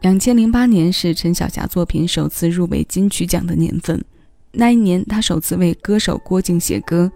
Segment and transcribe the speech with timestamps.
[0.00, 4.00] 两千零八年是陈小霞作品首次入围金曲奖的年份，
[4.52, 7.10] 那一年她首次为歌手郭靖写歌，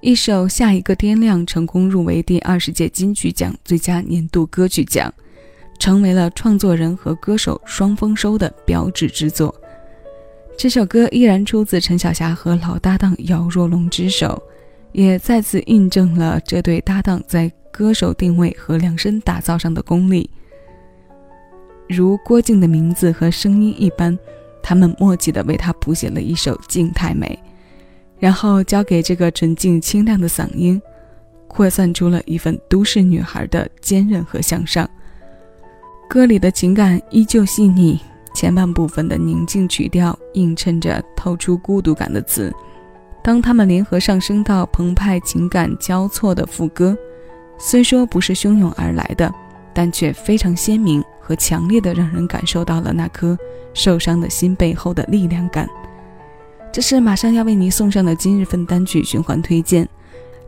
[0.00, 5.12] 一首《下一个天亮》成功入围第二十届金曲奖最佳年度歌曲奖，
[5.80, 9.52] 成为了创作人和歌手双丰收的标志之作。
[10.56, 14.40] 这首歌依然出自陈小霞和老搭档姚若龙之手，
[14.92, 20.30] 也再次印证了这对搭档在歌手定位和量身打造上的功力。
[21.88, 24.18] 如郭靖的名字和声音一般，
[24.62, 27.38] 他们默契地为他谱写了一首《静太美》，
[28.18, 30.80] 然后交给这个纯净清亮的嗓音，
[31.48, 34.88] 扩散出了一份都市女孩的坚韧和向上。
[36.08, 38.00] 歌里的情感依旧细腻。
[38.34, 42.52] 前半部分的宁静曲调映衬着透出孤独感的词，
[43.22, 46.98] 当他们联合上升到澎湃情感交错的副歌，
[47.60, 49.32] 虽说不是汹涌而来的，
[49.74, 53.36] 但却非常鲜明和强烈的让人感受到了那颗
[53.74, 55.68] 受伤的心背后的力量感。
[56.72, 59.88] 这是马上要为您送上的今日份单曲循环推荐，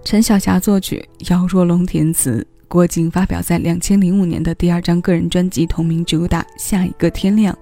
[0.05, 7.55] 陈小霞作曲，姚若龙填词，郭靖发表在两千零五年的第二张个人专辑同名主打《下一个天亮》。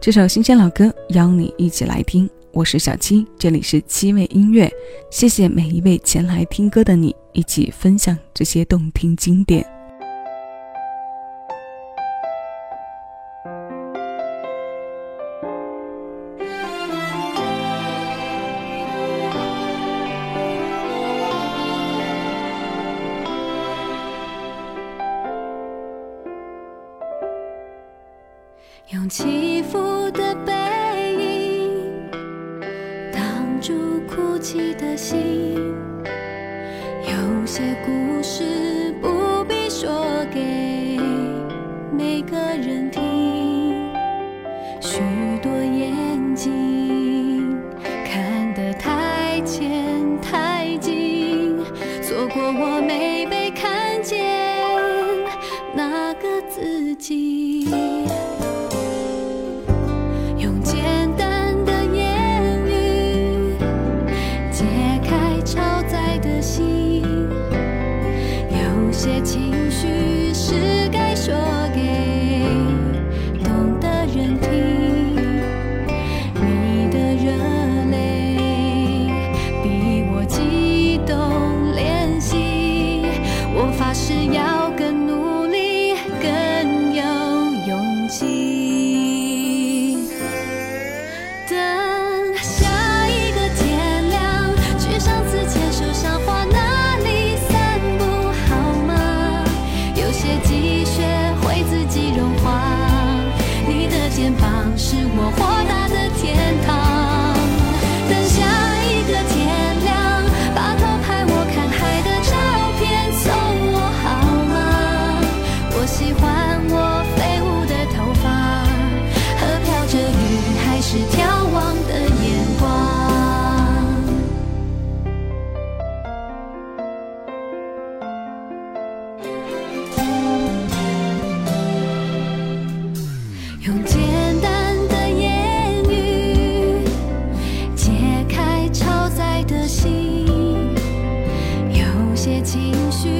[0.00, 2.28] 这首新鲜老歌，邀你一起来听。
[2.52, 4.70] 我是小七，这里是七味音乐。
[5.10, 9.79] 谢谢每一位前来听歌的你，一起分享这些动听经典。
[29.10, 30.52] 起伏的背
[31.18, 32.08] 影
[33.12, 35.56] 挡住哭泣的心，
[37.02, 40.96] 有些故事不必说给
[41.92, 43.90] 每个人听，
[44.80, 45.00] 许
[45.42, 47.58] 多眼睛
[48.04, 49.68] 看得太浅
[50.22, 51.58] 太近，
[52.00, 54.24] 错过我没被看见
[55.74, 57.89] 那个自己。
[69.00, 70.09] 有些情绪
[104.76, 105.89] 是我豁达。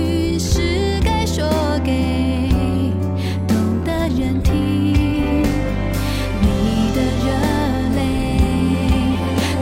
[0.00, 1.44] 于是该说
[1.84, 2.48] 给
[3.46, 5.42] 懂的人听。
[6.42, 7.28] 你的热
[7.96, 8.00] 泪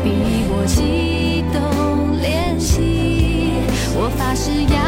[0.04, 0.06] 比
[0.50, 1.59] 我激动
[2.22, 3.53] 怜惜
[3.97, 4.88] 我发誓要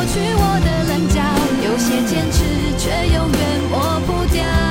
[0.00, 1.20] 抹去我的棱角
[1.62, 2.42] 有些坚持
[2.78, 4.69] 却永远抹不掉。